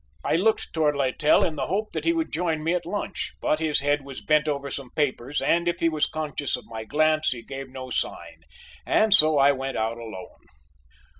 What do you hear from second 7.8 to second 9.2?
sign, and